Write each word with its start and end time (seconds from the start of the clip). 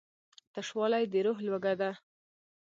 تشوالی 0.53 1.03
د 1.11 1.15
روح 1.25 1.37
لوږه 1.47 1.73
ده. 1.79 1.91